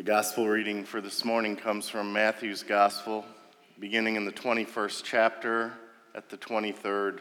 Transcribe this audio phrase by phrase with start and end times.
[0.00, 3.22] The gospel reading for this morning comes from Matthew's gospel,
[3.78, 5.74] beginning in the 21st chapter
[6.14, 7.18] at the 23rd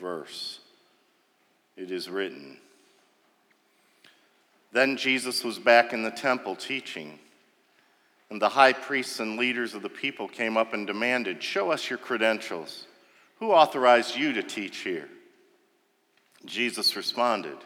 [0.00, 0.58] verse.
[1.76, 2.56] It is written
[4.72, 7.20] Then Jesus was back in the temple teaching,
[8.28, 11.88] and the high priests and leaders of the people came up and demanded, Show us
[11.88, 12.88] your credentials.
[13.38, 15.08] Who authorized you to teach here?
[16.44, 17.58] Jesus responded,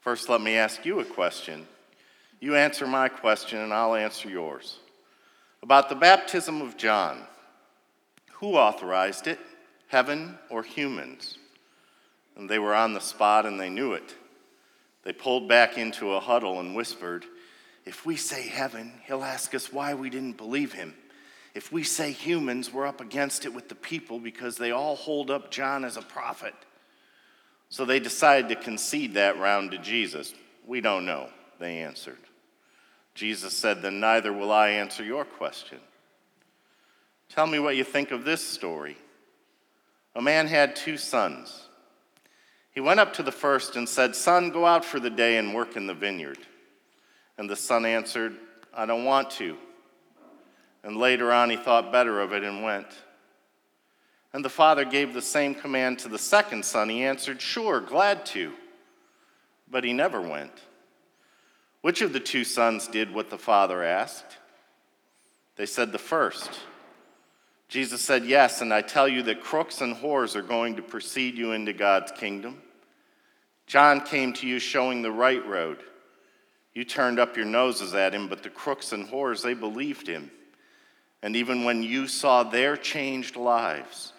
[0.00, 1.66] First, let me ask you a question.
[2.44, 4.76] You answer my question, and I'll answer yours.
[5.62, 7.22] About the baptism of John,
[8.32, 9.38] who authorized it,
[9.88, 11.38] heaven or humans?
[12.36, 14.14] And they were on the spot and they knew it.
[15.04, 17.24] They pulled back into a huddle and whispered,
[17.86, 20.92] If we say heaven, he'll ask us why we didn't believe him.
[21.54, 25.30] If we say humans, we're up against it with the people because they all hold
[25.30, 26.54] up John as a prophet.
[27.70, 30.34] So they decided to concede that round to Jesus.
[30.66, 32.18] We don't know, they answered.
[33.14, 35.78] Jesus said, Then neither will I answer your question.
[37.28, 38.96] Tell me what you think of this story.
[40.14, 41.68] A man had two sons.
[42.72, 45.54] He went up to the first and said, Son, go out for the day and
[45.54, 46.38] work in the vineyard.
[47.38, 48.34] And the son answered,
[48.72, 49.56] I don't want to.
[50.82, 52.86] And later on, he thought better of it and went.
[54.32, 56.88] And the father gave the same command to the second son.
[56.88, 58.52] He answered, Sure, glad to.
[59.70, 60.52] But he never went.
[61.84, 64.38] Which of the two sons did what the father asked?
[65.56, 66.50] They said, The first.
[67.68, 71.36] Jesus said, Yes, and I tell you that crooks and whores are going to precede
[71.36, 72.62] you into God's kingdom.
[73.66, 75.76] John came to you showing the right road.
[76.72, 80.30] You turned up your noses at him, but the crooks and whores, they believed him.
[81.22, 84.14] And even when you saw their changed lives,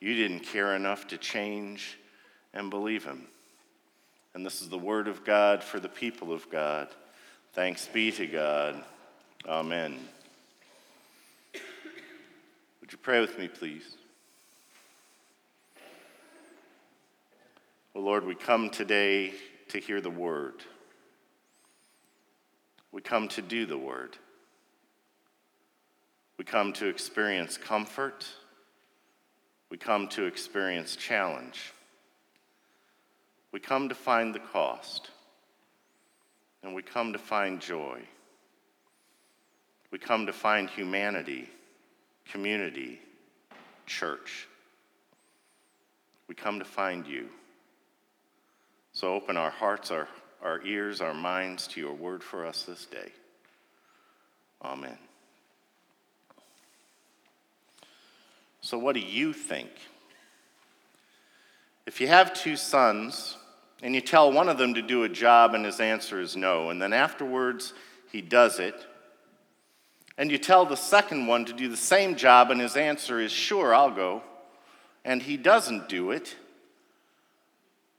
[0.00, 1.96] you didn't care enough to change
[2.52, 3.28] and believe him.
[4.34, 6.88] And this is the word of God for the people of God.
[7.54, 8.82] Thanks be to God.
[9.46, 9.96] Amen.
[12.80, 13.94] Would you pray with me, please?
[17.94, 19.34] Well, Lord, we come today
[19.68, 20.54] to hear the word.
[22.90, 24.18] We come to do the word.
[26.38, 28.26] We come to experience comfort.
[29.70, 31.72] We come to experience challenge.
[33.52, 35.10] We come to find the cost
[36.64, 38.00] and we come to find joy.
[39.90, 41.48] We come to find humanity,
[42.30, 43.00] community,
[43.86, 44.48] church.
[46.26, 47.28] We come to find you.
[48.92, 50.08] So open our hearts, our,
[50.42, 53.12] our ears, our minds to your word for us this day.
[54.62, 54.96] Amen.
[58.62, 59.68] So, what do you think?
[61.86, 63.36] If you have two sons,
[63.82, 66.70] and you tell one of them to do a job, and his answer is no,
[66.70, 67.74] and then afterwards
[68.10, 68.86] he does it,
[70.16, 73.32] and you tell the second one to do the same job, and his answer is
[73.32, 74.22] sure, I'll go,
[75.04, 76.36] and he doesn't do it,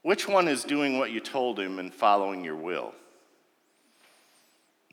[0.01, 2.93] which one is doing what you told him and following your will?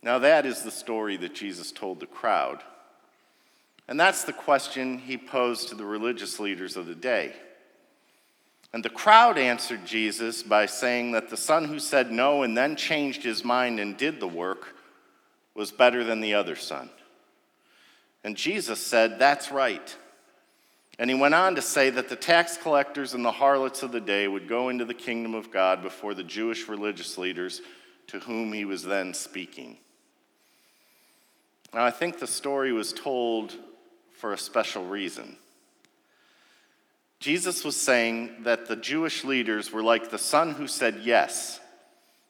[0.02, 2.62] Now, that is the story that Jesus told the crowd.
[3.86, 7.34] And that's the question he posed to the religious leaders of the day.
[8.72, 12.74] And the crowd answered Jesus by saying that the son who said no and then
[12.74, 14.74] changed his mind and did the work
[15.54, 16.88] was better than the other son.
[18.24, 19.94] And Jesus said, That's right.
[20.98, 24.00] And he went on to say that the tax collectors and the harlots of the
[24.00, 27.60] day would go into the kingdom of God before the Jewish religious leaders
[28.08, 29.78] to whom he was then speaking.
[31.74, 33.54] Now, I think the story was told
[34.12, 35.36] for a special reason.
[37.22, 41.60] Jesus was saying that the Jewish leaders were like the son who said yes,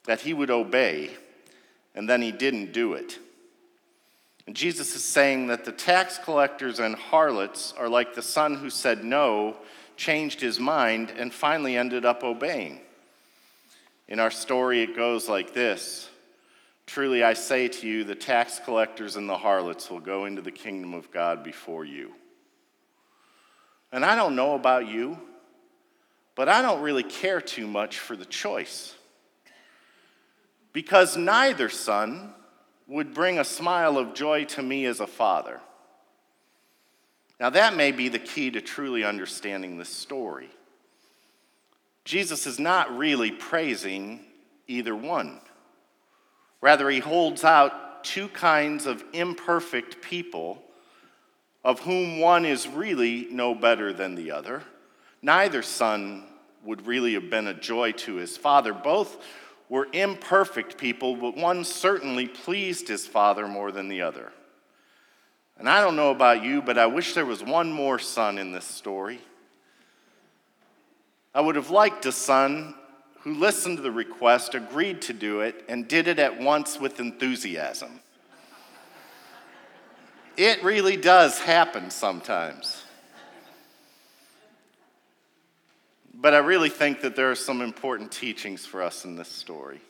[0.05, 1.09] that he would obey,
[1.95, 3.19] and then he didn't do it.
[4.47, 8.69] And Jesus is saying that the tax collectors and harlots are like the son who
[8.69, 9.57] said no,
[9.97, 12.79] changed his mind, and finally ended up obeying.
[14.09, 16.11] In our story, it goes like this
[16.85, 20.53] Truly, I say to you, the tax collectors and the harlots will go into the
[20.53, 22.13] kingdom of God before you.
[23.93, 25.19] And I don't know about you,
[26.35, 28.95] but I don't really care too much for the choice.
[30.73, 32.33] Because neither son
[32.87, 35.61] would bring a smile of joy to me as a father.
[37.39, 40.49] Now, that may be the key to truly understanding this story.
[42.05, 44.21] Jesus is not really praising
[44.67, 45.41] either one.
[46.61, 50.63] Rather, he holds out two kinds of imperfect people
[51.65, 54.63] of whom one is really no better than the other.
[55.21, 56.25] Neither son
[56.65, 58.73] would really have been a joy to his father.
[58.73, 59.17] Both
[59.69, 64.33] were imperfect people, but one certainly pleased his father more than the other.
[65.59, 68.53] And I don't know about you, but I wish there was one more son in
[68.53, 69.21] this story.
[71.35, 72.75] I would have liked a son
[73.21, 76.99] who listened to the request, agreed to do it, and did it at once with
[76.99, 78.01] enthusiasm.
[80.37, 82.83] It really does happen sometimes.
[86.15, 89.81] But I really think that there are some important teachings for us in this story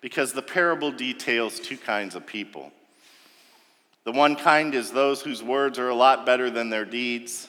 [0.00, 2.72] because the parable details two kinds of people.
[4.04, 7.48] The one kind is those whose words are a lot better than their deeds,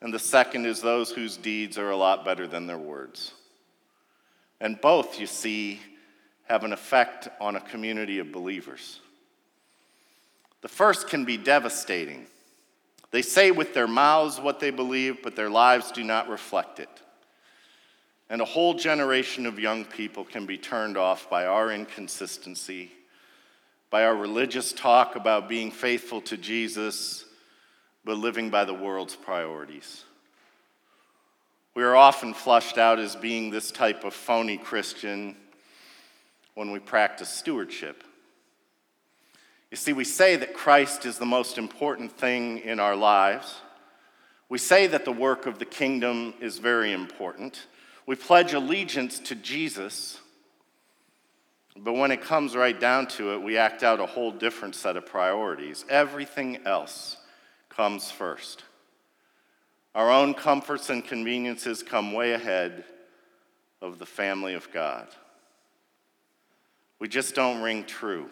[0.00, 3.32] and the second is those whose deeds are a lot better than their words.
[4.60, 5.80] And both, you see,
[6.48, 9.00] have an effect on a community of believers.
[10.62, 12.26] The first can be devastating.
[13.10, 16.88] They say with their mouths what they believe, but their lives do not reflect it.
[18.28, 22.90] And a whole generation of young people can be turned off by our inconsistency,
[23.90, 27.24] by our religious talk about being faithful to Jesus,
[28.04, 30.04] but living by the world's priorities.
[31.74, 35.36] We are often flushed out as being this type of phony Christian
[36.54, 38.02] when we practice stewardship.
[39.70, 43.60] You see, we say that Christ is the most important thing in our lives.
[44.48, 47.66] We say that the work of the kingdom is very important.
[48.06, 50.20] We pledge allegiance to Jesus.
[51.76, 54.96] But when it comes right down to it, we act out a whole different set
[54.96, 55.84] of priorities.
[55.90, 57.16] Everything else
[57.68, 58.62] comes first.
[59.96, 62.84] Our own comforts and conveniences come way ahead
[63.82, 65.08] of the family of God.
[66.98, 68.30] We just don't ring true.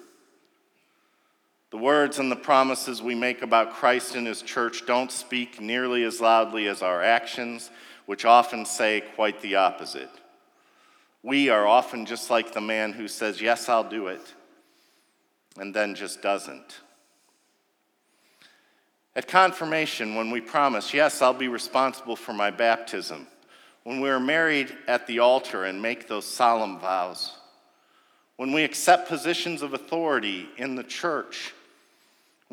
[1.75, 6.05] The words and the promises we make about Christ and His church don't speak nearly
[6.05, 7.69] as loudly as our actions,
[8.07, 10.09] which often say quite the opposite.
[11.25, 14.21] We are often just like the man who says, Yes, I'll do it,
[15.59, 16.79] and then just doesn't.
[19.17, 23.27] At confirmation, when we promise, yes, I'll be responsible for my baptism,
[23.83, 27.37] when we're married at the altar and make those solemn vows,
[28.37, 31.53] when we accept positions of authority in the church,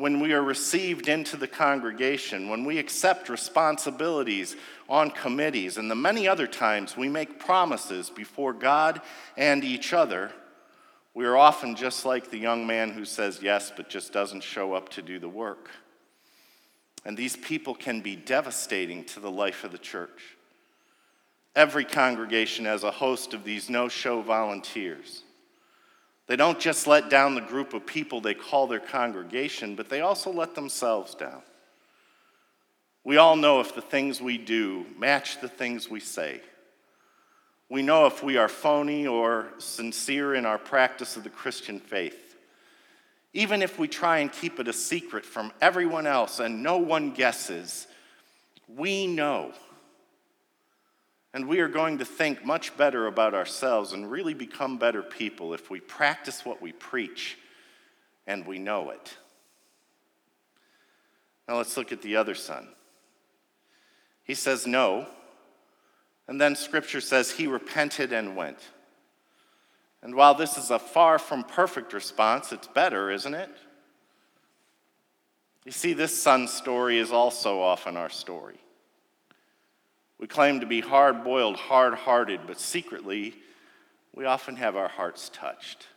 [0.02, 4.56] when we are received into the congregation, when we accept responsibilities
[4.88, 9.00] on committees, and the many other times we make promises before God
[9.36, 10.32] and each other,
[11.14, 14.74] we are often just like the young man who says yes but just doesn't show
[14.74, 15.70] up to do the work.
[17.04, 20.36] And these people can be devastating to the life of the church.
[21.54, 25.22] Every congregation has a host of these no show volunteers.
[26.32, 30.00] They don't just let down the group of people they call their congregation, but they
[30.00, 31.42] also let themselves down.
[33.04, 36.40] We all know if the things we do match the things we say.
[37.68, 42.34] We know if we are phony or sincere in our practice of the Christian faith.
[43.34, 47.10] Even if we try and keep it a secret from everyone else and no one
[47.10, 47.86] guesses,
[48.74, 49.52] we know.
[51.34, 55.54] And we are going to think much better about ourselves and really become better people
[55.54, 57.38] if we practice what we preach
[58.26, 59.16] and we know it.
[61.48, 62.68] Now let's look at the other son.
[64.24, 65.06] He says no,
[66.28, 68.58] and then scripture says he repented and went.
[70.02, 73.50] And while this is a far from perfect response, it's better, isn't it?
[75.64, 78.58] You see, this son's story is also often our story.
[80.22, 83.34] We claim to be hard boiled, hard hearted, but secretly,
[84.14, 85.88] we often have our hearts touched.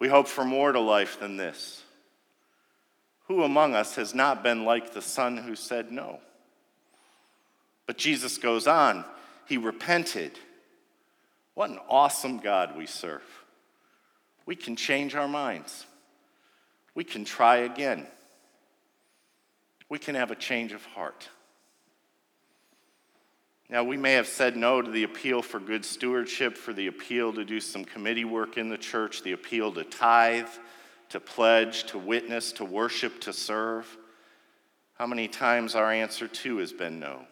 [0.00, 1.84] We hope for more to life than this.
[3.28, 6.18] Who among us has not been like the son who said no?
[7.86, 9.04] But Jesus goes on.
[9.46, 10.32] He repented.
[11.54, 13.22] What an awesome God we serve.
[14.46, 15.86] We can change our minds.
[16.96, 18.08] We can try again.
[19.88, 21.28] We can have a change of heart.
[23.74, 27.32] Now, we may have said no to the appeal for good stewardship, for the appeal
[27.32, 30.46] to do some committee work in the church, the appeal to tithe,
[31.08, 33.98] to pledge, to witness, to worship, to serve.
[34.96, 37.22] How many times our answer too has been no?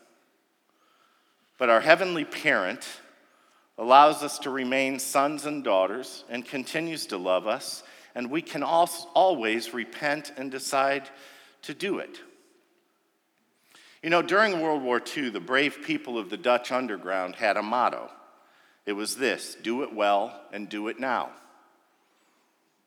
[1.59, 2.85] But our heavenly parent
[3.79, 7.85] allows us to remain sons and daughters, and continues to love us,
[8.17, 11.09] and we can always repent and decide
[11.63, 12.19] to do it.
[14.02, 17.62] You know, during World War II, the brave people of the Dutch underground had a
[17.62, 18.11] motto.
[18.85, 21.30] It was this do it well and do it now.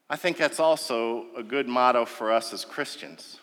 [0.09, 3.39] I think that's also a good motto for us as Christians.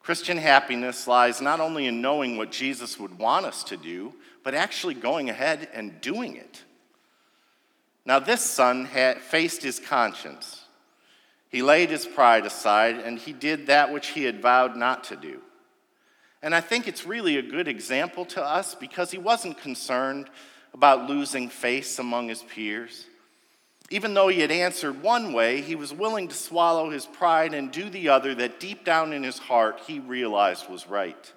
[0.00, 4.12] Christian happiness lies not only in knowing what Jesus would want us to do,
[4.44, 6.62] but actually going ahead and doing it.
[8.04, 10.64] Now, this son had faced his conscience.
[11.48, 15.16] He laid his pride aside and he did that which he had vowed not to
[15.16, 15.40] do.
[16.46, 20.30] And I think it's really a good example to us because he wasn't concerned
[20.72, 23.06] about losing face among his peers.
[23.90, 27.72] Even though he had answered one way, he was willing to swallow his pride and
[27.72, 31.32] do the other that deep down in his heart he realized was right.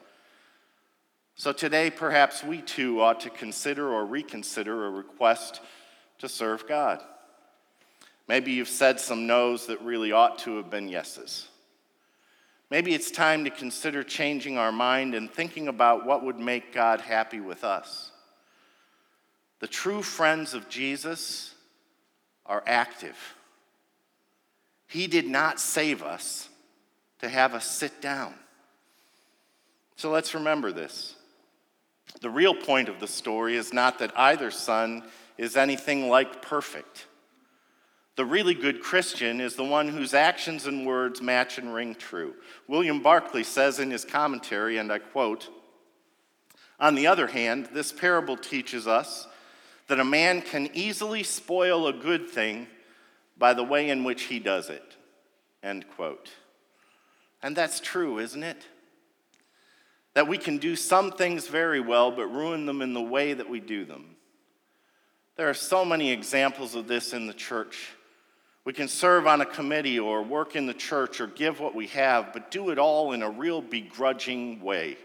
[1.34, 5.60] So today, perhaps we too ought to consider or reconsider a request
[6.20, 7.02] to serve God.
[8.28, 11.48] Maybe you've said some no's that really ought to have been yeses.
[12.70, 17.02] Maybe it's time to consider changing our mind and thinking about what would make God
[17.02, 18.12] happy with us.
[19.60, 21.54] The true friends of Jesus
[22.46, 23.18] are active.
[24.88, 26.50] He did not save us
[27.20, 28.34] to have us sit down.
[29.96, 31.16] So let's remember this.
[32.22, 35.04] The real point of the story is not that either son
[35.38, 37.06] is anything like perfect.
[38.16, 42.36] The really good Christian is the one whose actions and words match and ring true.
[42.68, 45.50] William Barclay says in his commentary, and I quote
[46.80, 49.28] On the other hand, this parable teaches us
[49.88, 52.68] that a man can easily spoil a good thing
[53.38, 54.98] by the way in which he does it.
[55.64, 56.30] End quote.
[57.42, 58.68] And that's true, isn't it?
[60.14, 63.50] That we can do some things very well, but ruin them in the way that
[63.50, 64.18] we do them.
[65.38, 67.92] There are so many examples of this in the church.
[68.66, 71.88] We can serve on a committee or work in the church or give what we
[71.88, 74.98] have, but do it all in a real begrudging way.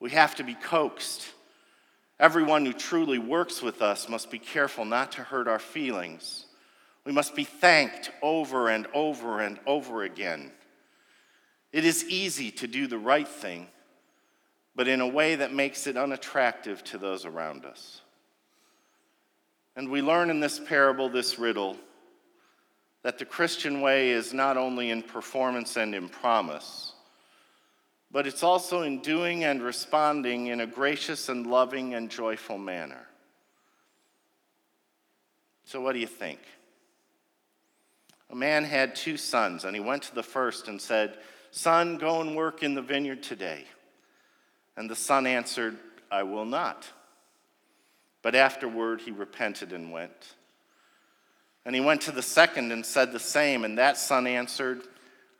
[0.00, 1.26] We have to be coaxed.
[2.18, 6.46] Everyone who truly works with us must be careful not to hurt our feelings.
[7.04, 10.50] We must be thanked over and over and over again.
[11.72, 13.66] It is easy to do the right thing,
[14.74, 18.00] but in a way that makes it unattractive to those around us.
[19.76, 21.76] And we learn in this parable, this riddle,
[23.06, 26.92] that the Christian way is not only in performance and in promise,
[28.10, 33.06] but it's also in doing and responding in a gracious and loving and joyful manner.
[35.66, 36.40] So, what do you think?
[38.30, 41.16] A man had two sons, and he went to the first and said,
[41.52, 43.66] Son, go and work in the vineyard today.
[44.76, 45.76] And the son answered,
[46.10, 46.88] I will not.
[48.22, 50.34] But afterward he repented and went.
[51.66, 53.64] And he went to the second and said the same.
[53.64, 54.82] And that son answered,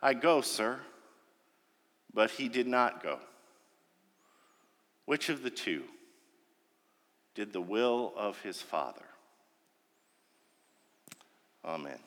[0.03, 0.81] I go, sir.
[2.13, 3.21] But he did not go.
[5.05, 5.85] Which of the two
[7.37, 9.05] did the will of his father?
[11.65, 11.99] Amen.